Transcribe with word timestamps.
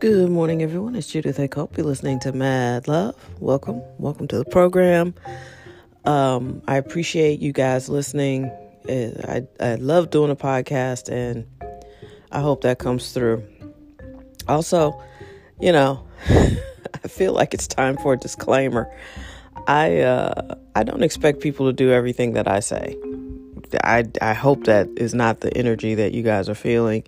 Good 0.00 0.30
morning, 0.30 0.62
everyone. 0.62 0.96
It's 0.96 1.08
Judith 1.08 1.38
A. 1.38 1.46
Cope. 1.46 1.76
You're 1.76 1.84
listening 1.84 2.20
to 2.20 2.32
Mad 2.32 2.88
Love. 2.88 3.14
Welcome. 3.38 3.82
Welcome 3.98 4.28
to 4.28 4.38
the 4.38 4.46
program. 4.46 5.12
Um, 6.06 6.62
I 6.66 6.78
appreciate 6.78 7.40
you 7.40 7.52
guys 7.52 7.90
listening. 7.90 8.46
Uh, 8.88 9.10
I, 9.28 9.46
I 9.62 9.74
love 9.74 10.08
doing 10.08 10.30
a 10.30 10.36
podcast, 10.36 11.12
and 11.12 11.46
I 12.32 12.40
hope 12.40 12.62
that 12.62 12.78
comes 12.78 13.12
through. 13.12 13.46
Also, 14.48 14.98
you 15.60 15.70
know, 15.70 16.02
I 16.30 17.06
feel 17.06 17.34
like 17.34 17.52
it's 17.52 17.66
time 17.66 17.98
for 17.98 18.14
a 18.14 18.16
disclaimer. 18.16 18.90
I 19.66 19.98
uh, 19.98 20.54
I 20.74 20.82
don't 20.82 21.02
expect 21.02 21.40
people 21.40 21.66
to 21.66 21.74
do 21.74 21.92
everything 21.92 22.32
that 22.32 22.48
I 22.48 22.60
say. 22.60 22.96
I 23.84 24.04
I 24.22 24.32
hope 24.32 24.64
that 24.64 24.88
is 24.96 25.12
not 25.12 25.40
the 25.40 25.54
energy 25.54 25.94
that 25.96 26.12
you 26.12 26.22
guys 26.22 26.48
are 26.48 26.54
feeling 26.54 27.04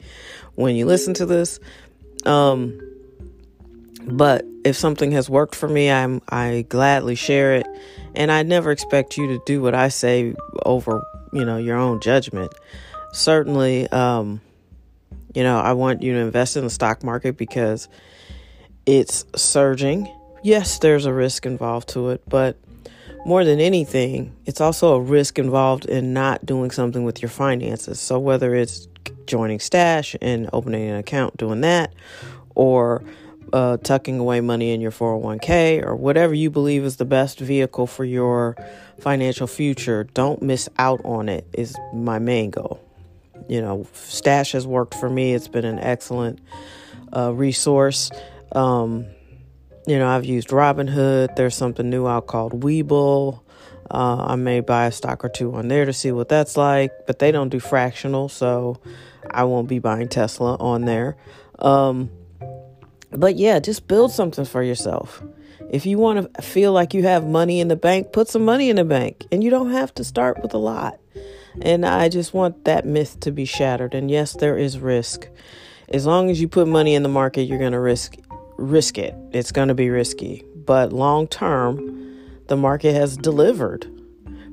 when 0.56 0.76
you 0.76 0.84
listen 0.84 1.14
to 1.14 1.24
this. 1.24 1.58
Um, 2.24 2.78
but 4.06 4.44
if 4.64 4.76
something 4.76 5.12
has 5.12 5.28
worked 5.28 5.54
for 5.54 5.68
me, 5.68 5.90
I'm 5.90 6.22
I 6.28 6.64
gladly 6.68 7.14
share 7.14 7.56
it, 7.56 7.66
and 8.14 8.30
I 8.30 8.42
never 8.42 8.70
expect 8.70 9.16
you 9.16 9.26
to 9.28 9.42
do 9.46 9.60
what 9.60 9.74
I 9.74 9.88
say 9.88 10.34
over 10.64 11.02
you 11.32 11.44
know 11.44 11.58
your 11.58 11.76
own 11.76 12.00
judgment. 12.00 12.52
Certainly, 13.12 13.88
um, 13.88 14.40
you 15.34 15.42
know 15.42 15.58
I 15.58 15.72
want 15.72 16.02
you 16.02 16.14
to 16.14 16.18
invest 16.20 16.56
in 16.56 16.64
the 16.64 16.70
stock 16.70 17.02
market 17.02 17.36
because 17.36 17.88
it's 18.86 19.24
surging. 19.36 20.12
Yes, 20.42 20.78
there's 20.78 21.06
a 21.06 21.12
risk 21.12 21.46
involved 21.46 21.90
to 21.90 22.10
it, 22.10 22.22
but 22.28 22.56
more 23.24 23.44
than 23.44 23.60
anything, 23.60 24.34
it's 24.46 24.60
also 24.60 24.94
a 24.94 25.00
risk 25.00 25.38
involved 25.38 25.84
in 25.86 26.12
not 26.12 26.44
doing 26.44 26.72
something 26.72 27.04
with 27.04 27.22
your 27.22 27.28
finances. 27.28 28.00
So 28.00 28.18
whether 28.18 28.54
it's 28.54 28.88
joining 29.26 29.60
Stash 29.60 30.16
and 30.20 30.50
opening 30.52 30.88
an 30.88 30.96
account, 30.96 31.36
doing 31.36 31.60
that, 31.60 31.94
or 32.56 33.04
uh, 33.52 33.76
tucking 33.78 34.18
away 34.18 34.40
money 34.40 34.72
in 34.72 34.80
your 34.80 34.90
401k 34.90 35.84
or 35.84 35.94
whatever 35.94 36.34
you 36.34 36.50
believe 36.50 36.84
is 36.84 36.96
the 36.96 37.04
best 37.04 37.38
vehicle 37.38 37.86
for 37.86 38.04
your 38.04 38.56
financial 39.00 39.46
future, 39.46 40.04
don't 40.04 40.42
miss 40.42 40.68
out 40.78 41.00
on 41.04 41.28
it, 41.28 41.46
is 41.52 41.76
my 41.92 42.18
main 42.18 42.50
goal. 42.50 42.80
You 43.48 43.60
know, 43.60 43.86
Stash 43.92 44.52
has 44.52 44.66
worked 44.66 44.94
for 44.94 45.10
me, 45.10 45.34
it's 45.34 45.48
been 45.48 45.64
an 45.64 45.78
excellent 45.78 46.40
uh, 47.14 47.32
resource. 47.32 48.10
Um, 48.52 49.06
you 49.86 49.98
know, 49.98 50.08
I've 50.08 50.24
used 50.24 50.48
Robinhood. 50.48 51.34
There's 51.34 51.56
something 51.56 51.90
new 51.90 52.06
out 52.06 52.26
called 52.26 52.62
Webull. 52.62 53.40
Uh, 53.90 54.26
I 54.28 54.36
may 54.36 54.60
buy 54.60 54.86
a 54.86 54.92
stock 54.92 55.24
or 55.24 55.28
two 55.28 55.54
on 55.54 55.68
there 55.68 55.84
to 55.84 55.92
see 55.92 56.12
what 56.12 56.28
that's 56.28 56.56
like, 56.56 56.92
but 57.06 57.18
they 57.18 57.32
don't 57.32 57.48
do 57.48 57.58
fractional, 57.58 58.28
so 58.28 58.80
I 59.30 59.44
won't 59.44 59.68
be 59.68 59.80
buying 59.80 60.08
Tesla 60.08 60.56
on 60.56 60.84
there. 60.84 61.16
Um, 61.58 62.10
but 63.12 63.36
yeah, 63.36 63.58
just 63.58 63.86
build 63.88 64.12
something 64.12 64.44
for 64.44 64.62
yourself. 64.62 65.22
If 65.70 65.86
you 65.86 65.98
want 65.98 66.34
to 66.34 66.42
feel 66.42 66.72
like 66.72 66.92
you 66.92 67.02
have 67.04 67.26
money 67.26 67.60
in 67.60 67.68
the 67.68 67.76
bank, 67.76 68.12
put 68.12 68.28
some 68.28 68.44
money 68.44 68.68
in 68.68 68.76
the 68.76 68.84
bank. 68.84 69.26
And 69.32 69.42
you 69.42 69.50
don't 69.50 69.70
have 69.70 69.94
to 69.94 70.04
start 70.04 70.42
with 70.42 70.52
a 70.52 70.58
lot. 70.58 70.98
And 71.60 71.86
I 71.86 72.08
just 72.08 72.34
want 72.34 72.64
that 72.64 72.86
myth 72.86 73.20
to 73.20 73.30
be 73.30 73.44
shattered. 73.44 73.94
And 73.94 74.10
yes, 74.10 74.34
there 74.34 74.58
is 74.58 74.78
risk. 74.78 75.28
As 75.88 76.06
long 76.06 76.30
as 76.30 76.40
you 76.40 76.48
put 76.48 76.68
money 76.68 76.94
in 76.94 77.02
the 77.02 77.08
market, 77.08 77.44
you're 77.44 77.58
going 77.58 77.72
to 77.72 77.80
risk 77.80 78.16
risk 78.58 78.98
it. 78.98 79.14
It's 79.32 79.50
going 79.50 79.68
to 79.68 79.74
be 79.74 79.90
risky. 79.90 80.44
But 80.54 80.92
long 80.92 81.26
term, 81.26 82.18
the 82.48 82.56
market 82.56 82.94
has 82.94 83.16
delivered 83.16 83.86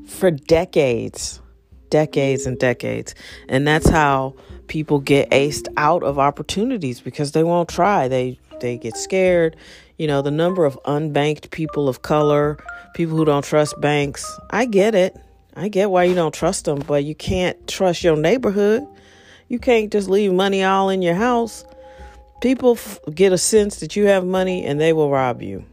for 0.07 0.31
decades, 0.31 1.41
decades 1.89 2.45
and 2.45 2.57
decades. 2.57 3.13
And 3.47 3.67
that's 3.67 3.89
how 3.89 4.35
people 4.67 4.99
get 4.99 5.29
aced 5.31 5.67
out 5.77 6.03
of 6.03 6.17
opportunities 6.17 7.01
because 7.01 7.33
they 7.33 7.43
won't 7.43 7.69
try. 7.69 8.07
They 8.07 8.39
they 8.59 8.77
get 8.77 8.95
scared. 8.97 9.55
You 9.97 10.07
know, 10.07 10.21
the 10.21 10.31
number 10.31 10.65
of 10.65 10.79
unbanked 10.85 11.51
people 11.51 11.89
of 11.89 12.01
color, 12.01 12.57
people 12.93 13.17
who 13.17 13.25
don't 13.25 13.43
trust 13.43 13.79
banks. 13.81 14.25
I 14.49 14.65
get 14.65 14.95
it. 14.95 15.15
I 15.55 15.67
get 15.67 15.89
why 15.89 16.05
you 16.05 16.15
don't 16.15 16.33
trust 16.33 16.65
them, 16.65 16.79
but 16.79 17.03
you 17.03 17.15
can't 17.15 17.67
trust 17.67 18.03
your 18.03 18.15
neighborhood. 18.15 18.87
You 19.49 19.59
can't 19.59 19.91
just 19.91 20.09
leave 20.09 20.31
money 20.31 20.63
all 20.63 20.89
in 20.89 21.01
your 21.01 21.15
house. 21.15 21.65
People 22.41 22.73
f- 22.73 22.99
get 23.13 23.33
a 23.33 23.37
sense 23.37 23.81
that 23.81 23.95
you 23.95 24.05
have 24.05 24.25
money 24.25 24.63
and 24.65 24.79
they 24.79 24.93
will 24.93 25.09
rob 25.09 25.41
you, 25.41 25.65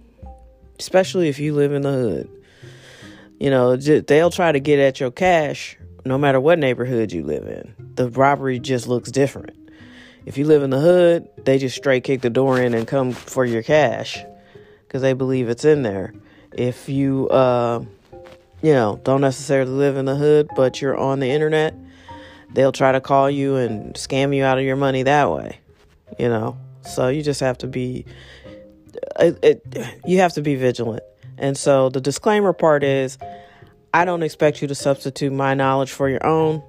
especially 0.80 1.28
if 1.28 1.38
you 1.38 1.54
live 1.54 1.72
in 1.72 1.82
the 1.82 1.92
hood. 1.92 2.30
You 3.38 3.50
know, 3.50 3.76
they'll 3.76 4.30
try 4.30 4.50
to 4.50 4.60
get 4.60 4.78
at 4.78 4.98
your 4.98 5.10
cash 5.10 5.76
no 6.06 6.16
matter 6.16 6.40
what 6.40 6.58
neighborhood 6.58 7.12
you 7.12 7.22
live 7.22 7.46
in. 7.46 7.74
The 7.96 8.08
robbery 8.10 8.58
just 8.58 8.88
looks 8.88 9.10
different. 9.10 9.56
If 10.26 10.36
you 10.36 10.44
live 10.44 10.64
in 10.64 10.70
the 10.70 10.80
hood, 10.80 11.28
they 11.44 11.56
just 11.56 11.76
straight 11.76 12.02
kick 12.02 12.20
the 12.20 12.30
door 12.30 12.60
in 12.60 12.74
and 12.74 12.86
come 12.86 13.12
for 13.12 13.44
your 13.44 13.62
cash 13.62 14.18
because 14.82 15.00
they 15.00 15.12
believe 15.12 15.48
it's 15.48 15.64
in 15.64 15.82
there. 15.82 16.12
If 16.52 16.88
you, 16.88 17.28
uh, 17.28 17.84
you 18.60 18.72
know, 18.72 19.00
don't 19.04 19.20
necessarily 19.20 19.70
live 19.70 19.96
in 19.96 20.04
the 20.04 20.16
hood, 20.16 20.48
but 20.56 20.82
you're 20.82 20.96
on 20.96 21.20
the 21.20 21.30
internet, 21.30 21.74
they'll 22.52 22.72
try 22.72 22.90
to 22.90 23.00
call 23.00 23.30
you 23.30 23.54
and 23.54 23.94
scam 23.94 24.34
you 24.34 24.42
out 24.42 24.58
of 24.58 24.64
your 24.64 24.74
money 24.74 25.04
that 25.04 25.30
way. 25.30 25.60
You 26.18 26.28
know, 26.28 26.58
so 26.82 27.06
you 27.08 27.22
just 27.22 27.40
have 27.40 27.58
to 27.58 27.68
be, 27.68 28.04
it, 29.20 29.38
it, 29.42 30.00
you 30.06 30.18
have 30.18 30.32
to 30.32 30.42
be 30.42 30.56
vigilant. 30.56 31.04
And 31.38 31.56
so 31.56 31.88
the 31.88 32.00
disclaimer 32.00 32.52
part 32.52 32.82
is, 32.82 33.16
I 33.94 34.04
don't 34.04 34.24
expect 34.24 34.60
you 34.60 34.68
to 34.68 34.74
substitute 34.74 35.32
my 35.32 35.54
knowledge 35.54 35.92
for 35.92 36.08
your 36.08 36.26
own, 36.26 36.62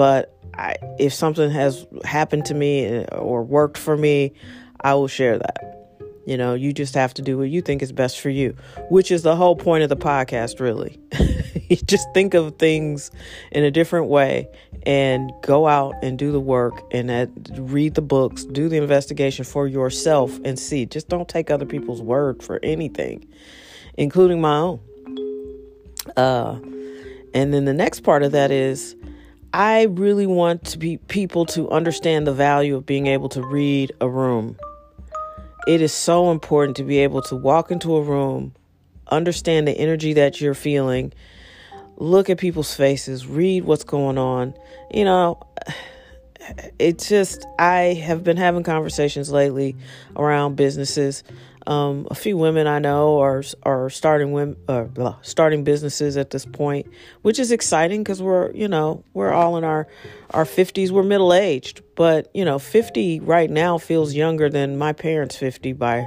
but 0.00 0.34
I, 0.54 0.76
if 0.98 1.12
something 1.12 1.50
has 1.50 1.86
happened 2.04 2.46
to 2.46 2.54
me 2.54 3.04
or 3.12 3.42
worked 3.42 3.76
for 3.76 3.98
me, 3.98 4.32
I 4.80 4.94
will 4.94 5.08
share 5.08 5.36
that. 5.36 6.00
You 6.24 6.38
know, 6.38 6.54
you 6.54 6.72
just 6.72 6.94
have 6.94 7.12
to 7.14 7.22
do 7.22 7.36
what 7.36 7.50
you 7.50 7.60
think 7.60 7.82
is 7.82 7.92
best 7.92 8.18
for 8.18 8.30
you, 8.30 8.56
which 8.88 9.10
is 9.10 9.20
the 9.20 9.36
whole 9.36 9.56
point 9.56 9.82
of 9.82 9.90
the 9.90 9.98
podcast, 9.98 10.58
really. 10.58 10.98
you 11.68 11.76
just 11.84 12.08
think 12.14 12.32
of 12.32 12.56
things 12.56 13.10
in 13.52 13.62
a 13.62 13.70
different 13.70 14.06
way 14.06 14.48
and 14.86 15.30
go 15.42 15.68
out 15.68 15.96
and 16.02 16.18
do 16.18 16.32
the 16.32 16.40
work 16.40 16.82
and 16.92 17.10
read 17.70 17.94
the 17.94 18.00
books, 18.00 18.46
do 18.46 18.70
the 18.70 18.78
investigation 18.78 19.44
for 19.44 19.66
yourself 19.66 20.40
and 20.46 20.58
see. 20.58 20.86
Just 20.86 21.10
don't 21.10 21.28
take 21.28 21.50
other 21.50 21.66
people's 21.66 22.00
word 22.00 22.42
for 22.42 22.58
anything, 22.62 23.28
including 23.98 24.40
my 24.40 24.56
own. 24.56 24.80
Uh, 26.16 26.58
and 27.34 27.52
then 27.52 27.66
the 27.66 27.74
next 27.74 28.00
part 28.00 28.22
of 28.22 28.32
that 28.32 28.50
is 28.50 28.96
I 29.52 29.84
really 29.84 30.26
want 30.26 30.64
to 30.66 30.78
be 30.78 30.98
people 30.98 31.44
to 31.46 31.68
understand 31.70 32.26
the 32.26 32.32
value 32.32 32.76
of 32.76 32.86
being 32.86 33.08
able 33.08 33.28
to 33.30 33.42
read 33.42 33.92
a 34.00 34.08
room. 34.08 34.56
It 35.66 35.82
is 35.82 35.92
so 35.92 36.30
important 36.30 36.76
to 36.76 36.84
be 36.84 36.98
able 36.98 37.22
to 37.22 37.36
walk 37.36 37.72
into 37.72 37.96
a 37.96 38.02
room, 38.02 38.54
understand 39.08 39.66
the 39.66 39.72
energy 39.72 40.12
that 40.12 40.40
you're 40.40 40.54
feeling, 40.54 41.12
look 41.96 42.30
at 42.30 42.38
people's 42.38 42.74
faces, 42.74 43.26
read 43.26 43.64
what's 43.64 43.82
going 43.82 44.18
on. 44.18 44.54
You 44.94 45.04
know, 45.04 45.40
it's 46.78 47.08
just 47.08 47.44
I 47.58 47.94
have 48.04 48.22
been 48.22 48.36
having 48.36 48.62
conversations 48.62 49.32
lately 49.32 49.74
around 50.14 50.54
businesses 50.54 51.24
um, 51.66 52.06
a 52.10 52.14
few 52.14 52.36
women 52.36 52.66
I 52.66 52.78
know 52.78 53.20
are 53.20 53.42
are 53.64 53.90
starting 53.90 54.32
women 54.32 54.56
uh, 54.68 55.14
starting 55.22 55.62
businesses 55.64 56.16
at 56.16 56.30
this 56.30 56.46
point, 56.46 56.86
which 57.22 57.38
is 57.38 57.52
exciting 57.52 58.02
because 58.02 58.22
we're 58.22 58.50
you 58.52 58.68
know 58.68 59.04
we're 59.12 59.32
all 59.32 59.56
in 59.56 59.64
our 59.64 59.86
our 60.30 60.44
fifties. 60.44 60.90
We're 60.90 61.02
middle 61.02 61.34
aged, 61.34 61.82
but 61.96 62.30
you 62.34 62.44
know 62.44 62.58
fifty 62.58 63.20
right 63.20 63.50
now 63.50 63.78
feels 63.78 64.14
younger 64.14 64.48
than 64.48 64.78
my 64.78 64.92
parents' 64.92 65.36
fifty 65.36 65.72
by 65.72 66.06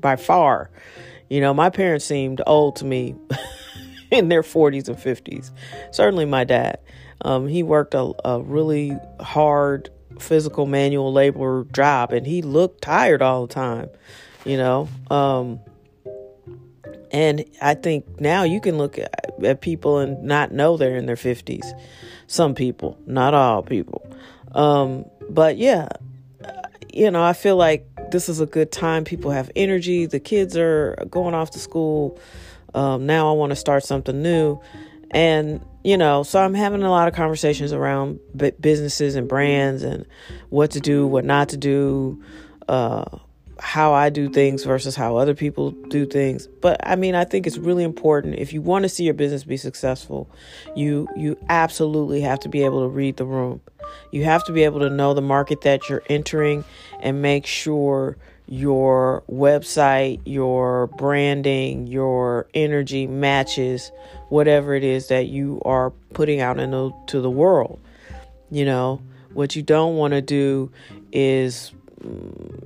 by 0.00 0.16
far. 0.16 0.70
You 1.28 1.40
know 1.40 1.54
my 1.54 1.70
parents 1.70 2.04
seemed 2.04 2.40
old 2.46 2.76
to 2.76 2.84
me 2.84 3.14
in 4.10 4.28
their 4.28 4.42
forties 4.42 4.88
and 4.88 4.98
fifties. 4.98 5.52
Certainly 5.92 6.24
my 6.24 6.44
dad. 6.44 6.80
Um, 7.22 7.48
he 7.48 7.64
worked 7.64 7.94
a, 7.94 8.12
a 8.24 8.40
really 8.40 8.96
hard 9.20 9.90
physical 10.20 10.66
manual 10.66 11.12
labor 11.12 11.66
job, 11.72 12.12
and 12.12 12.26
he 12.26 12.42
looked 12.42 12.82
tired 12.82 13.22
all 13.22 13.46
the 13.46 13.54
time 13.54 13.90
you 14.44 14.56
know? 14.56 14.88
Um, 15.10 15.60
and 17.10 17.44
i 17.62 17.74
think 17.74 18.20
now 18.20 18.42
you 18.42 18.60
can 18.60 18.76
look 18.76 18.98
at, 18.98 19.34
at, 19.42 19.60
people 19.62 19.98
and 19.98 20.22
not 20.22 20.52
know 20.52 20.76
they're 20.76 20.96
in 20.96 21.06
their 21.06 21.16
50s 21.16 21.66
some 22.26 22.54
people 22.54 22.98
not 23.06 23.32
all 23.32 23.62
people. 23.62 24.06
Um, 24.52 25.06
but 25.30 25.56
yeah 25.56 25.88
you 26.92 27.10
know 27.10 27.22
i 27.22 27.32
feel 27.32 27.56
like 27.56 27.86
this 28.10 28.28
is 28.30 28.40
a 28.40 28.46
good 28.46 28.72
time. 28.72 29.04
People 29.04 29.30
have 29.32 29.50
energy. 29.54 30.06
The 30.06 30.18
kids 30.20 30.56
are 30.56 30.96
going 31.10 31.34
off 31.34 31.50
to 31.50 31.58
school. 31.58 32.18
Um, 32.74 33.06
now 33.06 33.30
i 33.30 33.32
want 33.32 33.50
to 33.50 33.56
start 33.56 33.84
something 33.84 34.22
new. 34.22 34.60
And 35.10 35.64
you 35.84 35.96
know 35.96 36.22
so 36.22 36.42
i'm 36.42 36.54
having 36.54 36.82
a 36.82 36.90
lot 36.90 37.08
of 37.08 37.14
conversations 37.14 37.72
around 37.72 38.20
businesses 38.60 39.14
and 39.14 39.26
brands 39.28 39.82
and 39.82 40.04
what 40.50 40.72
to 40.72 40.80
do 40.80 41.06
what 41.06 41.24
not 41.24 41.48
to 41.50 41.56
do 41.56 42.22
uh, 42.68 43.04
how 43.60 43.92
I 43.92 44.08
do 44.08 44.28
things 44.28 44.64
versus 44.64 44.94
how 44.94 45.16
other 45.16 45.34
people 45.34 45.70
do 45.70 46.06
things. 46.06 46.46
But 46.46 46.80
I 46.86 46.96
mean, 46.96 47.14
I 47.14 47.24
think 47.24 47.46
it's 47.46 47.58
really 47.58 47.84
important 47.84 48.36
if 48.36 48.52
you 48.52 48.62
want 48.62 48.84
to 48.84 48.88
see 48.88 49.04
your 49.04 49.14
business 49.14 49.44
be 49.44 49.56
successful, 49.56 50.30
you 50.76 51.08
you 51.16 51.36
absolutely 51.48 52.20
have 52.22 52.40
to 52.40 52.48
be 52.48 52.64
able 52.64 52.82
to 52.82 52.88
read 52.88 53.16
the 53.16 53.24
room. 53.24 53.60
You 54.12 54.24
have 54.24 54.44
to 54.44 54.52
be 54.52 54.64
able 54.64 54.80
to 54.80 54.90
know 54.90 55.14
the 55.14 55.22
market 55.22 55.62
that 55.62 55.88
you're 55.88 56.02
entering 56.08 56.64
and 57.00 57.22
make 57.22 57.46
sure 57.46 58.16
your 58.46 59.22
website, 59.30 60.20
your 60.24 60.86
branding, 60.86 61.86
your 61.86 62.48
energy 62.54 63.06
matches 63.06 63.92
whatever 64.30 64.74
it 64.74 64.84
is 64.84 65.08
that 65.08 65.26
you 65.26 65.60
are 65.64 65.90
putting 66.14 66.40
out 66.40 66.58
into 66.58 67.20
the 67.20 67.30
world. 67.30 67.78
You 68.50 68.64
know, 68.64 69.02
what 69.32 69.54
you 69.54 69.62
don't 69.62 69.96
want 69.96 70.12
to 70.12 70.22
do 70.22 70.70
is 71.12 71.72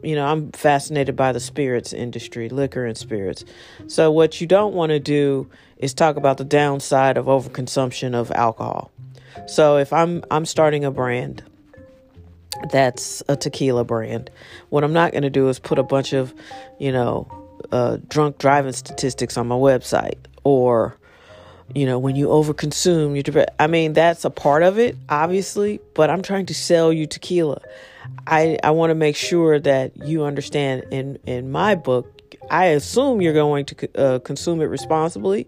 you 0.03 0.15
know, 0.15 0.27
I'm 0.27 0.53
fascinated 0.53 1.17
by 1.17 1.33
the 1.33 1.41
spirits 1.41 1.93
industry, 1.93 2.49
liquor 2.49 2.85
and 2.85 2.97
spirits. 2.97 3.45
So 3.87 4.11
what 4.11 4.41
you 4.41 4.47
don't 4.47 4.75
want 4.75 4.91
to 4.91 5.01
do 5.01 5.49
is 5.79 5.95
talk 5.95 6.17
about 6.17 6.39
the 6.39 6.45
downside 6.45 7.17
of 7.17 7.27
overconsumption 7.27 8.15
of 8.15 8.31
alcohol. 8.33 8.91
So 9.47 9.79
if 9.79 9.93
I'm 9.93 10.23
I'm 10.31 10.45
starting 10.45 10.85
a 10.85 10.91
brand 10.91 11.43
that's 12.71 13.23
a 13.29 13.37
tequila 13.37 13.85
brand. 13.85 14.31
What 14.69 14.85
I'm 14.85 14.93
not 14.93 15.13
going 15.13 15.23
to 15.23 15.31
do 15.31 15.49
is 15.49 15.59
put 15.59 15.79
a 15.79 15.83
bunch 15.83 16.13
of, 16.13 16.35
you 16.79 16.93
know, 16.93 17.27
uh, 17.71 17.99
drunk 18.09 18.39
driving 18.39 18.73
statistics 18.73 19.37
on 19.37 19.49
my 19.49 19.55
website 19.55 20.19
or, 20.45 20.97
you 21.75 21.87
know, 21.87 21.99
when 21.99 22.17
you 22.17 22.29
overconsume, 22.29 23.17
you're. 23.17 23.47
I 23.59 23.67
mean, 23.67 23.93
that's 23.93 24.25
a 24.25 24.31
part 24.31 24.63
of 24.63 24.79
it, 24.79 24.97
obviously, 25.09 25.81
but 25.95 26.11
I'm 26.11 26.23
trying 26.23 26.47
to 26.47 26.55
sell 26.55 26.93
you 26.93 27.07
tequila. 27.07 27.61
I 28.27 28.59
I 28.63 28.71
want 28.71 28.91
to 28.91 28.95
make 28.95 29.17
sure 29.17 29.59
that 29.59 29.97
you 30.07 30.25
understand. 30.25 30.85
In 30.91 31.19
in 31.27 31.51
my 31.51 31.75
book, 31.75 32.37
I 32.51 32.67
assume 32.67 33.23
you're 33.23 33.33
going 33.33 33.65
to 33.67 33.99
uh, 33.99 34.19
consume 34.19 34.61
it 34.61 34.67
responsibly, 34.67 35.47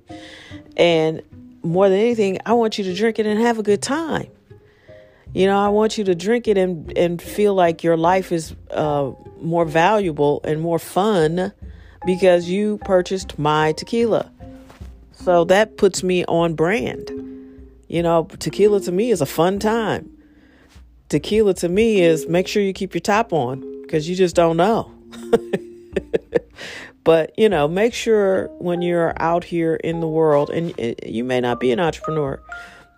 and 0.76 1.22
more 1.62 1.88
than 1.88 1.98
anything, 1.98 2.38
I 2.46 2.52
want 2.52 2.78
you 2.78 2.84
to 2.84 2.94
drink 2.94 3.18
it 3.18 3.26
and 3.26 3.40
have 3.40 3.58
a 3.58 3.62
good 3.62 3.82
time. 3.82 4.28
You 5.32 5.46
know, 5.46 5.58
I 5.58 5.68
want 5.68 5.98
you 5.98 6.04
to 6.04 6.14
drink 6.14 6.46
it 6.46 6.56
and 6.56 6.96
and 6.96 7.20
feel 7.20 7.54
like 7.54 7.82
your 7.82 7.96
life 7.96 8.30
is 8.32 8.54
uh, 8.70 9.10
more 9.40 9.64
valuable 9.64 10.40
and 10.44 10.60
more 10.60 10.78
fun 10.78 11.52
because 12.06 12.48
you 12.48 12.78
purchased 12.84 13.38
my 13.38 13.72
tequila. 13.72 14.30
So 15.16 15.44
that 15.44 15.76
puts 15.76 16.02
me 16.02 16.24
on 16.26 16.54
brand. 16.54 17.10
You 17.88 18.02
know, 18.02 18.24
tequila 18.38 18.80
to 18.80 18.92
me 18.92 19.10
is 19.10 19.20
a 19.20 19.26
fun 19.26 19.58
time. 19.58 20.10
Tequila 21.08 21.54
to 21.54 21.68
me 21.68 22.00
is 22.02 22.26
make 22.28 22.48
sure 22.48 22.62
you 22.62 22.72
keep 22.72 22.94
your 22.94 23.00
top 23.00 23.32
on 23.32 23.82
because 23.82 24.08
you 24.08 24.16
just 24.16 24.34
don't 24.34 24.56
know. 24.56 24.90
but, 27.04 27.38
you 27.38 27.48
know, 27.48 27.68
make 27.68 27.94
sure 27.94 28.48
when 28.58 28.82
you're 28.82 29.14
out 29.22 29.44
here 29.44 29.76
in 29.76 30.00
the 30.00 30.08
world, 30.08 30.50
and 30.50 30.74
eh, 30.78 30.94
you 31.06 31.22
may 31.22 31.40
not 31.40 31.60
be 31.60 31.70
an 31.70 31.80
entrepreneur, 31.80 32.42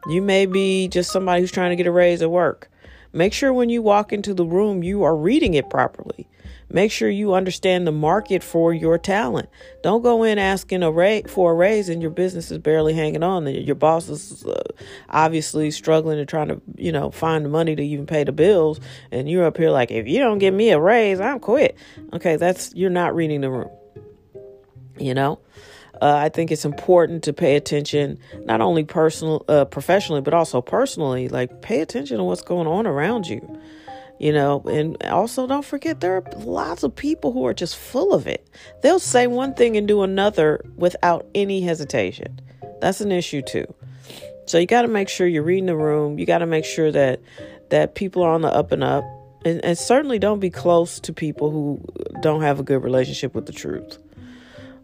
you 0.09 0.23
may 0.23 0.47
be 0.47 0.89
just 0.89 1.11
somebody 1.11 1.41
who's 1.41 1.53
trying 1.53 1.71
to 1.71 1.77
get 1.77 1.87
a 1.87 1.93
raise 1.93 2.23
at 2.23 2.31
work. 2.31 2.71
Make 3.13 3.33
sure 3.33 3.53
when 3.53 3.69
you 3.69 3.83
walk 3.83 4.13
into 4.13 4.35
the 4.35 4.45
room, 4.45 4.83
you 4.83 5.03
are 5.03 5.17
reading 5.17 5.55
it 5.55 5.69
properly. 5.69 6.29
Make 6.77 6.93
sure 6.93 7.09
you 7.09 7.33
understand 7.33 7.87
the 7.87 7.91
market 7.91 8.45
for 8.45 8.75
your 8.75 8.99
talent. 8.99 9.49
Don't 9.83 10.03
go 10.03 10.25
in 10.25 10.39
asking 10.39 10.83
a 10.83 10.91
ra- 10.91 11.23
for 11.27 11.53
a 11.53 11.55
raise 11.55 11.89
and 11.89 12.03
your 12.03 12.11
business 12.11 12.51
is 12.51 12.59
barely 12.59 12.93
hanging 12.93 13.23
on. 13.23 13.47
Your 13.47 13.75
boss 13.75 14.11
is 14.11 14.45
uh, 14.45 14.61
obviously 15.09 15.71
struggling 15.71 16.19
and 16.19 16.29
trying 16.29 16.49
to, 16.49 16.61
you 16.77 16.93
know, 16.93 17.11
find 17.11 17.47
the 17.47 17.49
money 17.49 17.75
to 17.75 17.83
even 17.83 18.05
pay 18.05 18.25
the 18.25 18.33
bills. 18.33 18.79
And 19.11 19.27
you're 19.27 19.47
up 19.47 19.57
here 19.57 19.71
like, 19.71 19.91
if 19.91 20.07
you 20.07 20.19
don't 20.19 20.37
give 20.37 20.53
me 20.53 20.69
a 20.69 20.79
raise, 20.79 21.19
I'm 21.19 21.41
quit. 21.41 21.79
Okay, 22.13 22.37
that's 22.37 22.75
you're 22.75 22.91
not 22.91 23.15
reading 23.15 23.41
the 23.41 23.49
room. 23.49 23.71
You 24.99 25.15
know, 25.15 25.39
uh, 26.03 26.15
I 26.15 26.29
think 26.29 26.53
it's 26.53 26.67
important 26.67 27.25
to 27.25 27.33
pay 27.33 27.57
attention, 27.57 28.19
not 28.45 28.61
only 28.61 28.85
personal, 28.85 29.47
uh, 29.49 29.65
professionally, 29.65 30.21
but 30.21 30.35
also 30.35 30.61
personally. 30.61 31.31
Like, 31.31 31.63
pay 31.63 31.81
attention 31.81 32.19
to 32.19 32.25
what's 32.25 32.43
going 32.43 32.67
on 32.67 32.87
around 32.87 33.29
you, 33.29 33.41
you 34.19 34.33
know. 34.33 34.61
And 34.63 35.03
also, 35.05 35.47
don't 35.47 35.65
forget 35.65 36.01
there 36.01 36.17
are 36.17 36.25
lots 36.37 36.83
of 36.83 36.95
people 36.95 37.33
who 37.33 37.47
are 37.47 37.55
just 37.55 37.77
full 37.77 38.13
of 38.13 38.27
it. 38.27 38.49
They'll 38.83 38.99
say 38.99 39.27
one 39.27 39.55
thing 39.55 39.77
and 39.77 39.87
do 39.87 40.03
another 40.03 40.65
without 40.77 41.27
any 41.35 41.61
hesitation. 41.61 42.41
That's 42.81 43.01
an 43.01 43.13
issue 43.13 43.43
too. 43.43 43.73
So 44.47 44.59
you 44.59 44.67
got 44.67 44.83
to 44.83 44.89
make 44.89 45.09
sure 45.09 45.27
you're 45.27 45.43
reading 45.43 45.67
the 45.67 45.77
room. 45.77 46.19
You 46.19 46.27
got 46.27 46.39
to 46.39 46.47
make 46.47 46.65
sure 46.65 46.93
that 46.93 47.21
that 47.71 47.95
people 47.95 48.23
are 48.23 48.31
on 48.31 48.43
the 48.43 48.49
up 48.49 48.71
and 48.71 48.85
up, 48.85 49.05
and, 49.45 49.65
and 49.65 49.77
certainly 49.77 50.19
don't 50.19 50.39
be 50.39 50.51
close 50.51 51.01
to 51.01 51.13
people 51.13 51.51
who 51.51 51.85
don't 52.23 52.43
have 52.43 52.61
a 52.61 52.63
good 52.63 52.83
relationship 52.85 53.35
with 53.35 53.47
the 53.47 53.53
truth. 53.53 53.99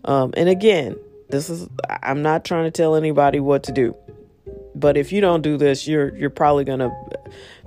Um, 0.05 0.35
and 0.37 0.49
again, 0.49 0.96
this 1.28 1.49
is 1.49 1.69
I'm 2.02 2.23
not 2.23 2.44
trying 2.44 2.64
to 2.64 2.70
tell 2.70 2.96
anybody 2.96 3.40
what 3.40 3.64
to 3.64 3.73
do. 3.73 3.94
But 4.75 4.97
if 4.97 5.13
you 5.13 5.21
don't 5.21 5.43
do 5.43 5.57
this, 5.57 5.87
you're 5.87 6.15
you're 6.17 6.31
probably 6.31 6.65
going 6.65 6.79
to 6.81 6.91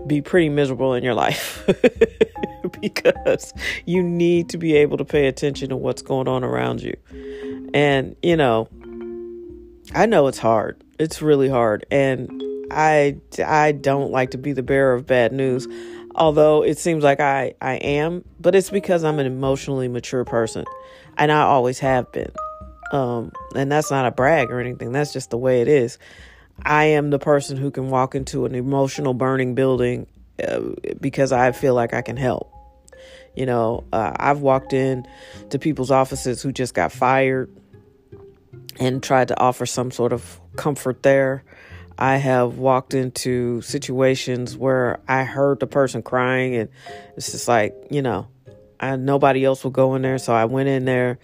be 0.08 0.22
pretty 0.22 0.50
miserable 0.50 0.94
in 0.94 1.04
your 1.04 1.14
life. 1.14 1.68
because 2.82 3.54
you 3.86 4.02
need 4.02 4.50
to 4.50 4.58
be 4.58 4.76
able 4.76 4.98
to 4.98 5.06
pay 5.06 5.28
attention 5.28 5.70
to 5.70 5.76
what's 5.76 6.02
going 6.02 6.28
on 6.28 6.44
around 6.44 6.82
you. 6.82 6.96
And, 7.74 8.16
you 8.24 8.36
know, 8.36 8.68
I 9.94 10.08
know 10.08 10.28
it's 10.28 10.40
hard. 10.40 10.84
It's 10.98 11.22
really 11.22 11.50
hard. 11.50 11.86
And 11.92 12.42
I 12.72 13.18
I 13.46 13.72
don't 13.72 14.12
like 14.12 14.32
to 14.32 14.38
be 14.38 14.52
the 14.54 14.64
bearer 14.64 14.94
of 14.94 15.06
bad 15.06 15.32
news 15.32 15.68
although 16.16 16.64
it 16.64 16.78
seems 16.78 17.04
like 17.04 17.20
I, 17.20 17.54
I 17.62 17.76
am, 17.76 18.24
but 18.40 18.56
it's 18.56 18.70
because 18.70 19.04
I'm 19.04 19.20
an 19.20 19.26
emotionally 19.26 19.88
mature 19.88 20.24
person 20.24 20.66
and 21.18 21.32
I 21.32 21.42
always 21.42 21.80
have 21.80 22.12
been. 22.12 22.32
Um, 22.92 23.32
and 23.56 23.72
that's 23.72 23.92
not 23.92 24.06
a 24.06 24.12
brag 24.12 24.50
or 24.50 24.60
anything, 24.60 24.92
that's 24.92 25.14
just 25.14 25.30
the 25.30 25.38
way 25.38 25.62
it 25.62 25.68
is. 25.68 25.98
I 26.64 26.86
am 26.86 27.10
the 27.10 27.20
person 27.20 27.58
who 27.58 27.72
can 27.72 27.90
walk 27.90 28.16
into 28.16 28.46
an 28.46 28.56
emotional 28.56 29.14
burning 29.14 29.56
building 29.56 30.08
uh, 30.46 30.62
because 31.00 31.32
I 31.32 31.52
feel 31.52 31.74
like 31.74 31.94
I 31.94 32.02
can 32.02 32.18
help. 32.18 32.52
You 33.36 33.46
know, 33.46 33.84
uh, 33.92 34.14
I've 34.16 34.40
walked 34.40 34.74
in 34.74 35.06
to 35.50 35.60
people's 35.60 35.92
offices 35.92 36.42
who 36.42 36.52
just 36.52 36.74
got 36.74 36.92
fired 36.92 37.50
and 38.80 39.04
tried 39.04 39.30
to 39.30 39.40
offer 39.40 39.66
some 39.66 39.92
sort 39.92 40.14
of 40.14 40.40
comfort 40.56 41.04
there. 41.04 41.44
I 41.98 42.18
have 42.18 42.58
walked 42.58 42.94
into 42.94 43.62
situations 43.62 44.58
where 44.58 45.00
I 45.08 45.24
heard 45.24 45.60
the 45.60 45.68
person 45.68 46.02
crying, 46.02 46.56
and 46.56 46.70
it's 47.16 47.32
just 47.32 47.48
like, 47.48 47.74
you 47.90 48.02
know, 48.02 48.28
I, 48.80 48.96
nobody 48.98 49.46
else 49.46 49.64
will 49.64 49.72
go 49.72 49.96
in 49.96 50.02
there. 50.02 50.18
So 50.18 50.34
I 50.34 50.46
went 50.46 50.68
in 50.68 50.86
there, 50.86 51.20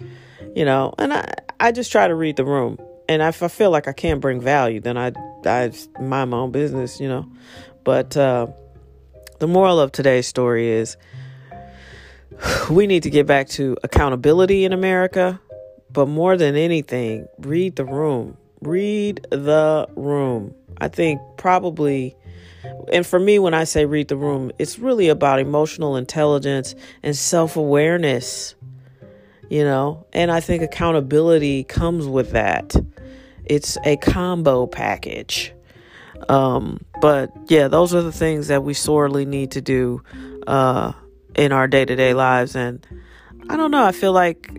you 0.55 0.63
know, 0.63 0.93
and 0.97 1.13
I, 1.13 1.33
I 1.59 1.71
just 1.71 1.91
try 1.91 2.07
to 2.07 2.15
read 2.15 2.37
the 2.37 2.45
room. 2.45 2.77
And 3.11 3.21
if 3.21 3.43
I 3.43 3.49
feel 3.49 3.71
like 3.71 3.89
I 3.89 3.91
can't 3.91 4.21
bring 4.21 4.39
value, 4.39 4.79
then 4.79 4.97
I, 4.97 5.11
I 5.45 5.69
mind 5.99 6.31
my 6.31 6.37
own 6.37 6.51
business, 6.51 6.97
you 7.01 7.09
know. 7.09 7.29
But 7.83 8.15
uh, 8.15 8.47
the 9.39 9.47
moral 9.47 9.81
of 9.81 9.91
today's 9.91 10.27
story 10.27 10.69
is 10.69 10.95
we 12.71 12.87
need 12.87 13.03
to 13.03 13.09
get 13.09 13.27
back 13.27 13.49
to 13.49 13.75
accountability 13.83 14.63
in 14.63 14.71
America. 14.71 15.41
But 15.91 16.07
more 16.07 16.37
than 16.37 16.55
anything, 16.55 17.27
read 17.39 17.75
the 17.75 17.83
room. 17.83 18.37
Read 18.61 19.27
the 19.29 19.87
room. 19.97 20.55
I 20.77 20.87
think 20.87 21.19
probably, 21.35 22.15
and 22.93 23.05
for 23.05 23.19
me, 23.19 23.39
when 23.39 23.53
I 23.53 23.65
say 23.65 23.85
read 23.85 24.07
the 24.07 24.15
room, 24.15 24.53
it's 24.57 24.79
really 24.79 25.09
about 25.09 25.41
emotional 25.41 25.97
intelligence 25.97 26.75
and 27.03 27.13
self 27.13 27.57
awareness, 27.57 28.55
you 29.49 29.65
know, 29.65 30.05
and 30.13 30.31
I 30.31 30.39
think 30.39 30.63
accountability 30.63 31.65
comes 31.65 32.07
with 32.07 32.31
that. 32.31 32.73
It's 33.51 33.77
a 33.83 33.97
combo 33.97 34.65
package. 34.65 35.53
Um, 36.29 36.85
but 37.01 37.33
yeah, 37.47 37.67
those 37.67 37.93
are 37.93 38.01
the 38.01 38.13
things 38.13 38.47
that 38.47 38.63
we 38.63 38.73
sorely 38.73 39.25
need 39.25 39.51
to 39.51 39.61
do 39.61 40.01
uh, 40.47 40.93
in 41.35 41.51
our 41.51 41.67
day 41.67 41.83
to 41.83 41.95
day 41.97 42.13
lives. 42.13 42.55
And 42.55 42.87
I 43.49 43.57
don't 43.57 43.69
know, 43.69 43.83
I 43.83 43.91
feel 43.91 44.13
like, 44.13 44.49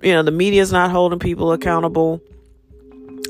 you 0.00 0.12
know, 0.12 0.22
the 0.22 0.30
media 0.30 0.62
is 0.62 0.70
not 0.70 0.92
holding 0.92 1.18
people 1.18 1.50
accountable. 1.50 2.22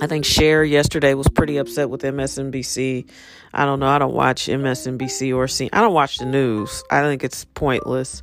I 0.02 0.06
think 0.06 0.26
Cher 0.26 0.62
yesterday 0.62 1.14
was 1.14 1.28
pretty 1.28 1.56
upset 1.56 1.88
with 1.88 2.02
MSNBC. 2.02 3.08
I 3.54 3.64
don't 3.64 3.80
know. 3.80 3.86
I 3.86 3.98
don't 3.98 4.12
watch 4.12 4.48
MSNBC 4.48 5.34
or 5.34 5.48
see. 5.48 5.70
I 5.72 5.80
don't 5.80 5.94
watch 5.94 6.18
the 6.18 6.26
news. 6.26 6.84
I 6.90 7.00
think 7.00 7.24
it's 7.24 7.46
pointless. 7.54 8.22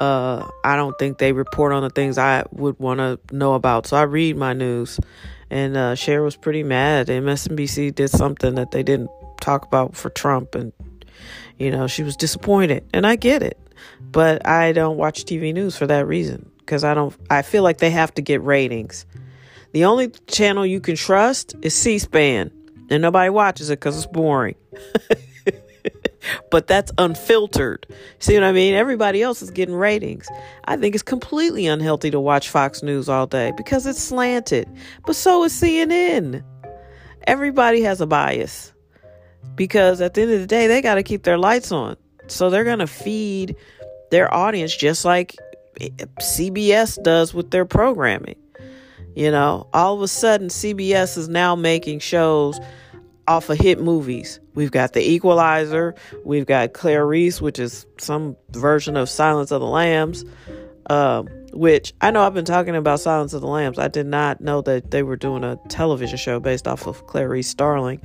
Uh, 0.00 0.48
I 0.62 0.76
don't 0.76 0.96
think 0.96 1.18
they 1.18 1.32
report 1.32 1.72
on 1.72 1.82
the 1.82 1.90
things 1.90 2.18
I 2.18 2.44
would 2.52 2.78
want 2.78 2.98
to 2.98 3.18
know 3.34 3.54
about. 3.54 3.88
So 3.88 3.96
I 3.96 4.02
read 4.02 4.36
my 4.36 4.52
news, 4.52 5.00
and 5.50 5.76
uh, 5.76 5.94
Cher 5.94 6.22
was 6.22 6.36
pretty 6.36 6.62
mad. 6.62 7.08
MSNBC 7.08 7.94
did 7.94 8.10
something 8.10 8.54
that 8.56 8.70
they 8.70 8.82
didn't 8.82 9.10
talk 9.40 9.64
about 9.64 9.96
for 9.96 10.10
Trump, 10.10 10.54
and 10.54 10.72
you 11.58 11.70
know 11.70 11.86
she 11.86 12.02
was 12.02 12.16
disappointed, 12.16 12.84
and 12.92 13.06
I 13.06 13.16
get 13.16 13.42
it. 13.42 13.58
But 14.00 14.46
I 14.46 14.72
don't 14.72 14.96
watch 14.96 15.24
TV 15.24 15.52
news 15.52 15.76
for 15.76 15.86
that 15.86 16.06
reason 16.06 16.50
because 16.58 16.84
I 16.84 16.94
don't. 16.94 17.14
I 17.30 17.42
feel 17.42 17.62
like 17.62 17.78
they 17.78 17.90
have 17.90 18.14
to 18.14 18.22
get 18.22 18.42
ratings 18.42 19.06
the 19.72 19.84
only 19.84 20.08
channel 20.26 20.64
you 20.64 20.80
can 20.80 20.96
trust 20.96 21.54
is 21.62 21.74
C 21.74 21.98
SPAN, 21.98 22.50
and 22.90 23.02
nobody 23.02 23.28
watches 23.30 23.70
it 23.70 23.78
because 23.78 23.96
it's 23.96 24.06
boring. 24.06 24.54
but 26.50 26.66
that's 26.66 26.92
unfiltered. 26.98 27.86
See 28.18 28.34
what 28.34 28.44
I 28.44 28.52
mean? 28.52 28.74
Everybody 28.74 29.22
else 29.22 29.42
is 29.42 29.50
getting 29.50 29.74
ratings. 29.74 30.28
I 30.64 30.76
think 30.76 30.94
it's 30.94 31.02
completely 31.02 31.66
unhealthy 31.66 32.10
to 32.10 32.20
watch 32.20 32.48
Fox 32.48 32.82
News 32.82 33.08
all 33.08 33.26
day 33.26 33.52
because 33.56 33.86
it's 33.86 34.02
slanted. 34.02 34.68
But 35.06 35.16
so 35.16 35.44
is 35.44 35.52
CNN. 35.52 36.42
Everybody 37.26 37.82
has 37.82 38.00
a 38.00 38.06
bias 38.06 38.72
because 39.54 40.00
at 40.00 40.14
the 40.14 40.22
end 40.22 40.32
of 40.32 40.40
the 40.40 40.46
day, 40.46 40.66
they 40.66 40.80
got 40.80 40.94
to 40.94 41.02
keep 41.02 41.22
their 41.24 41.38
lights 41.38 41.72
on. 41.72 41.96
So 42.26 42.50
they're 42.50 42.64
going 42.64 42.78
to 42.78 42.86
feed 42.86 43.56
their 44.10 44.32
audience 44.32 44.74
just 44.74 45.04
like 45.04 45.36
CBS 46.20 47.02
does 47.02 47.34
with 47.34 47.50
their 47.50 47.64
programming. 47.64 48.36
You 49.14 49.30
know, 49.30 49.68
all 49.72 49.96
of 49.96 50.02
a 50.02 50.08
sudden, 50.08 50.48
CBS 50.48 51.18
is 51.18 51.28
now 51.28 51.56
making 51.56 51.98
shows 51.98 52.60
off 53.28 53.48
of 53.50 53.58
hit 53.58 53.80
movies. 53.80 54.40
We've 54.54 54.70
got 54.70 54.94
The 54.94 55.08
Equalizer, 55.08 55.94
we've 56.24 56.46
got 56.46 56.72
Clarice, 56.72 57.40
which 57.40 57.58
is 57.58 57.86
some 57.98 58.36
version 58.50 58.96
of 58.96 59.08
Silence 59.08 59.50
of 59.50 59.60
the 59.60 59.66
Lambs. 59.66 60.24
Um, 60.90 61.28
which 61.52 61.92
I 62.00 62.10
know 62.10 62.22
I've 62.22 62.34
been 62.34 62.44
talking 62.44 62.74
about 62.74 63.00
Silence 63.00 63.34
of 63.34 63.42
the 63.42 63.46
Lambs. 63.46 63.78
I 63.78 63.88
did 63.88 64.06
not 64.06 64.40
know 64.40 64.62
that 64.62 64.90
they 64.90 65.02
were 65.02 65.16
doing 65.16 65.44
a 65.44 65.56
television 65.68 66.16
show 66.16 66.40
based 66.40 66.66
off 66.66 66.86
of 66.86 67.06
Clarice 67.06 67.48
Starling. 67.48 68.00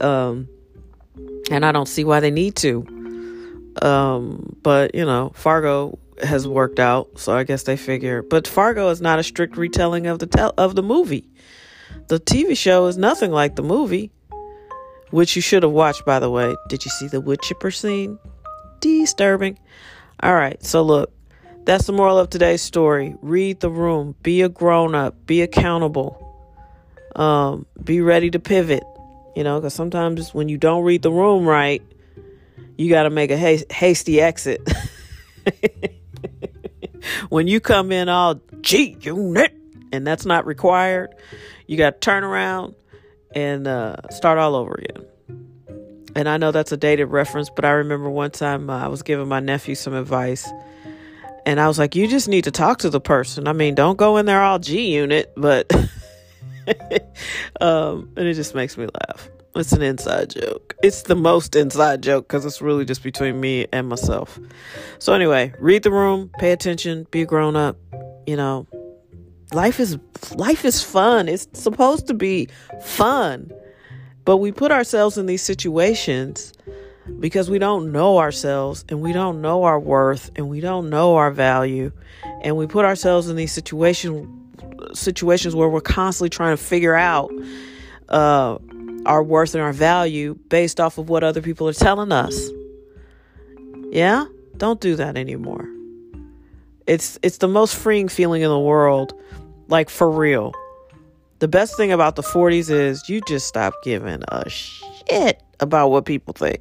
Um, 0.00 0.48
and 1.50 1.64
I 1.64 1.72
don't 1.72 1.88
see 1.88 2.04
why 2.04 2.20
they 2.20 2.30
need 2.30 2.56
to. 2.56 2.86
Um, 3.82 4.56
but 4.62 4.94
you 4.94 5.04
know, 5.04 5.32
Fargo 5.34 5.98
has 6.22 6.46
worked 6.46 6.78
out, 6.78 7.18
so 7.18 7.34
I 7.34 7.44
guess 7.44 7.64
they 7.64 7.76
figure. 7.76 8.22
But 8.22 8.46
Fargo 8.46 8.88
is 8.90 9.00
not 9.00 9.18
a 9.18 9.22
strict 9.22 9.56
retelling 9.56 10.06
of 10.06 10.18
the 10.18 10.26
tel- 10.26 10.54
of 10.56 10.74
the 10.74 10.82
movie. 10.82 11.28
The 12.08 12.20
TV 12.20 12.56
show 12.56 12.86
is 12.86 12.96
nothing 12.96 13.30
like 13.30 13.56
the 13.56 13.62
movie, 13.62 14.12
which 15.14 15.36
you 15.36 15.42
should 15.42 15.62
have 15.62 15.70
watched, 15.70 16.04
by 16.04 16.18
the 16.18 16.28
way. 16.28 16.56
Did 16.68 16.84
you 16.84 16.90
see 16.90 17.06
the 17.06 17.20
wood 17.20 17.40
chipper 17.40 17.70
scene? 17.70 18.18
Disturbing. 18.80 19.56
All 20.20 20.34
right, 20.34 20.60
so 20.60 20.82
look, 20.82 21.12
that's 21.64 21.86
the 21.86 21.92
moral 21.92 22.18
of 22.18 22.30
today's 22.30 22.62
story. 22.62 23.14
Read 23.22 23.60
the 23.60 23.70
room. 23.70 24.16
Be 24.24 24.42
a 24.42 24.48
grown 24.48 24.96
up. 24.96 25.24
Be 25.24 25.42
accountable. 25.42 26.20
Um, 27.14 27.64
be 27.82 28.00
ready 28.00 28.28
to 28.32 28.40
pivot. 28.40 28.82
You 29.36 29.44
know, 29.44 29.60
because 29.60 29.72
sometimes 29.72 30.34
when 30.34 30.48
you 30.48 30.58
don't 30.58 30.82
read 30.82 31.02
the 31.02 31.12
room 31.12 31.46
right, 31.46 31.80
you 32.76 32.90
got 32.90 33.04
to 33.04 33.10
make 33.10 33.30
a 33.30 33.36
hasty 33.36 34.20
exit. 34.20 34.68
when 37.28 37.46
you 37.46 37.60
come 37.60 37.92
in 37.92 38.08
all 38.08 38.40
G 38.62 38.96
unit 39.00 39.56
and 39.92 40.04
that's 40.04 40.26
not 40.26 40.44
required, 40.44 41.14
you 41.68 41.76
got 41.76 41.90
to 41.90 41.98
turn 42.00 42.24
around 42.24 42.74
and 43.34 43.66
uh, 43.66 43.96
start 44.10 44.38
all 44.38 44.54
over 44.54 44.74
again. 44.74 45.04
And 46.16 46.28
I 46.28 46.36
know 46.36 46.52
that's 46.52 46.72
a 46.72 46.76
dated 46.76 47.08
reference, 47.08 47.50
but 47.50 47.64
I 47.64 47.70
remember 47.70 48.08
one 48.08 48.30
time 48.30 48.70
uh, 48.70 48.78
I 48.78 48.88
was 48.88 49.02
giving 49.02 49.28
my 49.28 49.40
nephew 49.40 49.74
some 49.74 49.94
advice. 49.94 50.48
And 51.44 51.60
I 51.60 51.68
was 51.68 51.78
like, 51.78 51.94
you 51.94 52.06
just 52.06 52.28
need 52.28 52.44
to 52.44 52.50
talk 52.50 52.78
to 52.78 52.90
the 52.90 53.00
person. 53.00 53.48
I 53.48 53.52
mean, 53.52 53.74
don't 53.74 53.96
go 53.96 54.16
in 54.16 54.26
there 54.26 54.42
all 54.42 54.58
G 54.58 54.94
unit, 54.94 55.32
but 55.36 55.70
um, 57.60 58.12
and 58.16 58.26
it 58.26 58.34
just 58.34 58.54
makes 58.54 58.78
me 58.78 58.86
laugh. 58.86 59.28
It's 59.56 59.72
an 59.72 59.82
inside 59.82 60.30
joke. 60.30 60.74
It's 60.82 61.02
the 61.02 61.14
most 61.14 61.54
inside 61.54 62.02
joke 62.02 62.26
because 62.26 62.44
it's 62.44 62.60
really 62.60 62.84
just 62.84 63.02
between 63.02 63.40
me 63.40 63.66
and 63.72 63.88
myself. 63.88 64.38
So, 64.98 65.12
anyway, 65.12 65.52
read 65.60 65.84
the 65.84 65.92
room, 65.92 66.30
pay 66.38 66.50
attention, 66.50 67.06
be 67.10 67.22
a 67.22 67.26
grown 67.26 67.54
up. 67.54 67.76
You 68.26 68.36
know, 68.36 68.66
life 69.54 69.80
is 69.80 69.98
life 70.34 70.64
is 70.64 70.82
fun. 70.82 71.28
It's 71.28 71.48
supposed 71.52 72.06
to 72.08 72.14
be 72.14 72.48
fun. 72.82 73.50
But 74.24 74.38
we 74.38 74.52
put 74.52 74.72
ourselves 74.72 75.18
in 75.18 75.26
these 75.26 75.42
situations 75.42 76.52
because 77.20 77.50
we 77.50 77.58
don't 77.58 77.92
know 77.92 78.18
ourselves 78.18 78.84
and 78.88 79.00
we 79.00 79.12
don't 79.12 79.42
know 79.42 79.64
our 79.64 79.78
worth 79.78 80.30
and 80.36 80.48
we 80.48 80.60
don't 80.60 80.88
know 80.88 81.16
our 81.16 81.30
value 81.30 81.92
and 82.42 82.56
we 82.56 82.66
put 82.66 82.84
ourselves 82.84 83.28
in 83.28 83.36
these 83.36 83.52
situations 83.52 84.28
situations 84.94 85.54
where 85.54 85.68
we're 85.68 85.80
constantly 85.80 86.30
trying 86.30 86.56
to 86.56 86.62
figure 86.62 86.94
out 86.94 87.30
uh, 88.08 88.58
our 89.06 89.22
worth 89.22 89.54
and 89.54 89.62
our 89.62 89.72
value 89.72 90.34
based 90.48 90.80
off 90.80 90.98
of 90.98 91.08
what 91.08 91.24
other 91.24 91.42
people 91.42 91.68
are 91.68 91.74
telling 91.74 92.12
us. 92.12 92.50
Yeah? 93.90 94.26
Don't 94.56 94.80
do 94.80 94.96
that 94.96 95.16
anymore. 95.16 95.68
It's 96.86 97.18
it's 97.22 97.38
the 97.38 97.48
most 97.48 97.74
freeing 97.76 98.08
feeling 98.08 98.42
in 98.42 98.48
the 98.48 98.58
world, 98.58 99.14
like 99.68 99.90
for 99.90 100.10
real. 100.10 100.52
The 101.40 101.48
best 101.48 101.76
thing 101.76 101.92
about 101.92 102.16
the 102.16 102.22
40s 102.22 102.70
is 102.70 103.08
you 103.08 103.20
just 103.22 103.46
stop 103.46 103.74
giving 103.82 104.22
a 104.28 104.48
shit 104.48 105.42
about 105.60 105.90
what 105.90 106.04
people 106.04 106.32
think. 106.32 106.60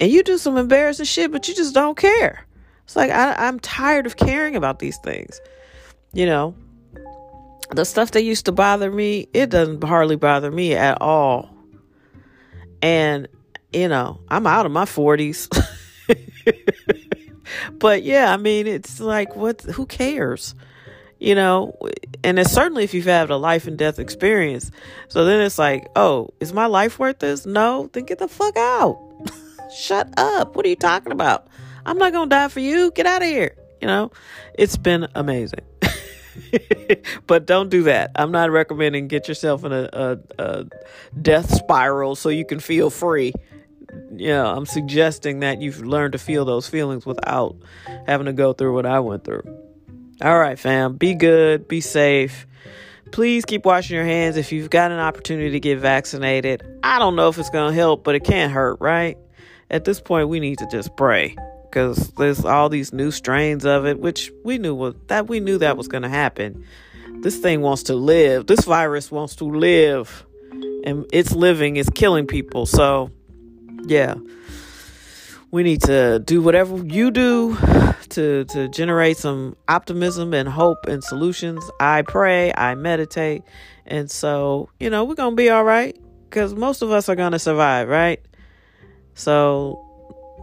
And 0.00 0.10
you 0.10 0.22
do 0.22 0.38
some 0.38 0.56
embarrassing 0.56 1.06
shit, 1.06 1.32
but 1.32 1.48
you 1.48 1.54
just 1.54 1.74
don't 1.74 1.96
care. 1.96 2.46
It's 2.84 2.96
like 2.96 3.10
I, 3.10 3.34
I'm 3.34 3.58
tired 3.60 4.06
of 4.06 4.16
caring 4.16 4.56
about 4.56 4.78
these 4.78 4.98
things. 4.98 5.40
You 6.12 6.26
know, 6.26 6.54
the 7.70 7.84
stuff 7.84 8.12
that 8.12 8.22
used 8.22 8.46
to 8.46 8.52
bother 8.52 8.90
me, 8.90 9.28
it 9.32 9.50
doesn't 9.50 9.82
hardly 9.82 10.16
bother 10.16 10.50
me 10.50 10.74
at 10.74 11.00
all. 11.00 11.50
And, 12.82 13.28
you 13.72 13.88
know, 13.88 14.20
I'm 14.28 14.46
out 14.46 14.66
of 14.66 14.72
my 14.72 14.84
40s. 14.84 15.48
but 17.78 18.02
yeah, 18.02 18.32
I 18.32 18.36
mean, 18.36 18.66
it's 18.66 19.00
like, 19.00 19.34
what, 19.34 19.62
who 19.62 19.86
cares? 19.86 20.54
You 21.18 21.34
know, 21.34 21.76
and 22.26 22.40
it's 22.40 22.52
certainly 22.52 22.82
if 22.82 22.92
you've 22.92 23.04
had 23.04 23.30
a 23.30 23.36
life 23.36 23.68
and 23.68 23.78
death 23.78 24.00
experience. 24.00 24.72
So 25.06 25.24
then 25.24 25.40
it's 25.40 25.58
like, 25.58 25.88
oh, 25.94 26.30
is 26.40 26.52
my 26.52 26.66
life 26.66 26.98
worth 26.98 27.20
this? 27.20 27.46
No, 27.46 27.88
then 27.92 28.04
get 28.04 28.18
the 28.18 28.26
fuck 28.26 28.56
out. 28.56 29.00
Shut 29.76 30.12
up. 30.18 30.56
What 30.56 30.66
are 30.66 30.68
you 30.68 30.74
talking 30.74 31.12
about? 31.12 31.46
I'm 31.86 31.98
not 31.98 32.12
to 32.12 32.26
die 32.26 32.48
for 32.48 32.58
you. 32.58 32.90
Get 32.90 33.06
out 33.06 33.22
of 33.22 33.28
here. 33.28 33.54
You 33.80 33.86
know, 33.86 34.10
it's 34.58 34.76
been 34.76 35.06
amazing. 35.14 35.60
but 37.28 37.46
don't 37.46 37.68
do 37.68 37.84
that. 37.84 38.10
I'm 38.16 38.32
not 38.32 38.50
recommending 38.50 39.06
get 39.06 39.28
yourself 39.28 39.62
in 39.62 39.72
a, 39.72 39.88
a, 39.92 40.18
a 40.36 40.64
death 41.22 41.54
spiral 41.54 42.16
so 42.16 42.28
you 42.28 42.44
can 42.44 42.58
feel 42.58 42.90
free. 42.90 43.34
Yeah, 44.16 44.44
I'm 44.44 44.66
suggesting 44.66 45.40
that 45.40 45.62
you've 45.62 45.78
learned 45.86 46.14
to 46.14 46.18
feel 46.18 46.44
those 46.44 46.68
feelings 46.68 47.06
without 47.06 47.54
having 48.08 48.26
to 48.26 48.32
go 48.32 48.52
through 48.52 48.74
what 48.74 48.84
I 48.84 48.98
went 48.98 49.22
through. 49.22 49.55
All 50.22 50.38
right, 50.38 50.58
fam. 50.58 50.94
Be 50.96 51.14
good. 51.14 51.68
Be 51.68 51.82
safe. 51.82 52.46
Please 53.12 53.44
keep 53.44 53.66
washing 53.66 53.96
your 53.96 54.06
hands 54.06 54.38
if 54.38 54.50
you've 54.50 54.70
got 54.70 54.90
an 54.90 54.98
opportunity 54.98 55.50
to 55.50 55.60
get 55.60 55.78
vaccinated. 55.78 56.62
I 56.82 56.98
don't 56.98 57.16
know 57.16 57.28
if 57.28 57.38
it's 57.38 57.50
going 57.50 57.70
to 57.70 57.74
help, 57.74 58.02
but 58.02 58.14
it 58.14 58.24
can't 58.24 58.50
hurt, 58.50 58.80
right? 58.80 59.18
At 59.70 59.84
this 59.84 60.00
point, 60.00 60.30
we 60.30 60.40
need 60.40 60.58
to 60.58 60.66
just 60.68 60.96
pray 60.96 61.36
because 61.64 62.08
there's 62.12 62.46
all 62.46 62.70
these 62.70 62.94
new 62.94 63.10
strains 63.10 63.66
of 63.66 63.84
it, 63.84 64.00
which 64.00 64.32
we 64.42 64.56
knew 64.56 64.74
was 64.74 64.94
that 65.08 65.28
we 65.28 65.38
knew 65.38 65.58
that 65.58 65.76
was 65.76 65.86
going 65.86 66.02
to 66.02 66.08
happen. 66.08 66.64
This 67.20 67.36
thing 67.36 67.60
wants 67.60 67.82
to 67.84 67.94
live. 67.94 68.46
This 68.46 68.64
virus 68.64 69.10
wants 69.10 69.36
to 69.36 69.44
live, 69.44 70.24
and 70.84 71.04
it's 71.12 71.32
living. 71.32 71.76
It's 71.76 71.90
killing 71.90 72.26
people. 72.26 72.64
So, 72.64 73.10
yeah, 73.84 74.14
we 75.50 75.62
need 75.62 75.82
to 75.82 76.20
do 76.20 76.40
whatever 76.40 76.78
you 76.78 77.10
do 77.10 77.56
to 78.16 78.44
to 78.46 78.68
generate 78.68 79.16
some 79.16 79.56
optimism 79.68 80.34
and 80.34 80.48
hope 80.48 80.86
and 80.86 81.04
solutions. 81.04 81.62
I 81.78 82.02
pray. 82.02 82.52
I 82.56 82.74
meditate, 82.74 83.42
and 83.86 84.10
so 84.10 84.68
you 84.80 84.90
know 84.90 85.04
we're 85.04 85.14
gonna 85.14 85.36
be 85.36 85.50
all 85.50 85.64
right 85.64 85.96
because 86.24 86.54
most 86.54 86.82
of 86.82 86.90
us 86.90 87.08
are 87.08 87.14
gonna 87.14 87.38
survive, 87.38 87.88
right? 87.88 88.20
So 89.14 89.82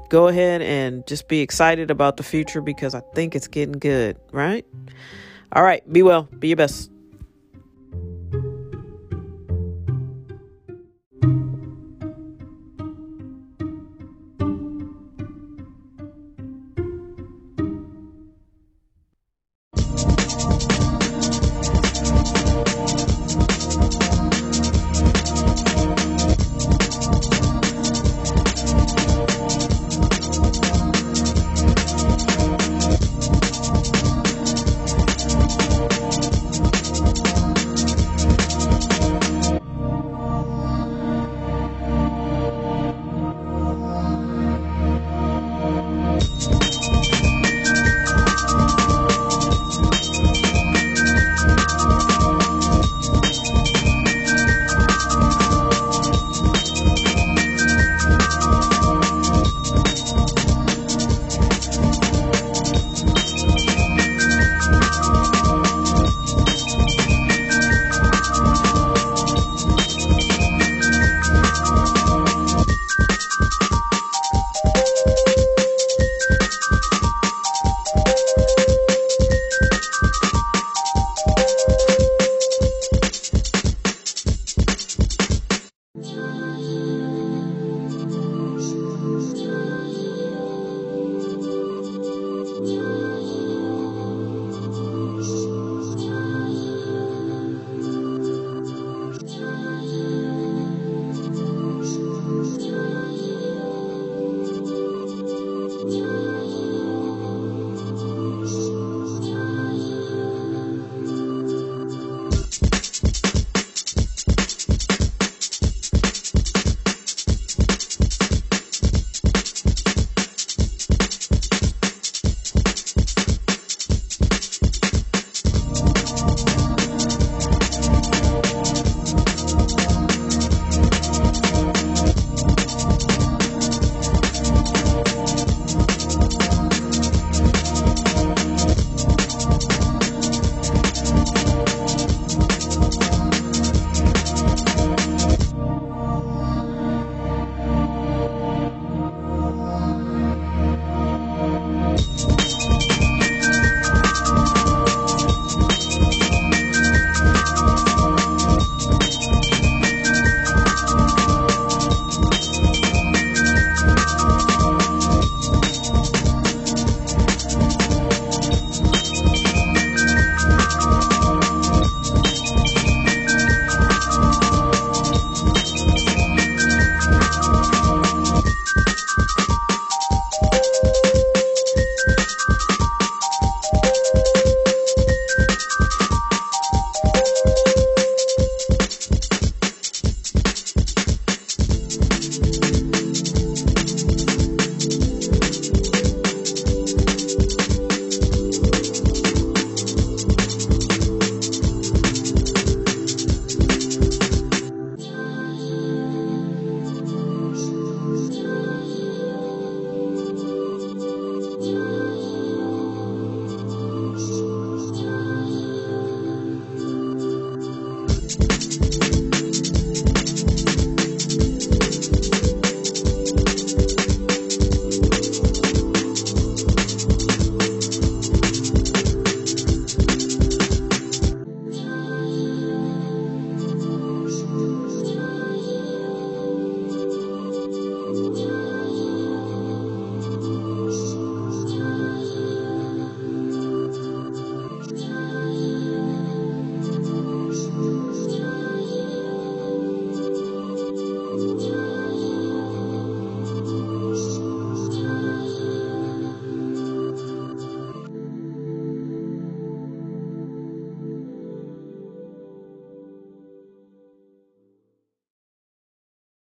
go 0.10 0.28
ahead 0.28 0.62
and 0.62 1.06
just 1.08 1.28
be 1.28 1.42
excited 1.42 1.90
about 1.90 2.18
the 2.18 2.24
future 2.24 2.62
because 2.62 2.94
I 2.94 3.02
think 3.16 3.36
it's 3.36 3.48
getting 3.48 3.80
good, 3.80 4.18
right? 4.32 4.66
All 5.52 5.64
right, 5.64 5.82
be 5.92 6.04
well, 6.04 6.30
be 6.40 6.50
your 6.50 6.58
best. 6.58 6.93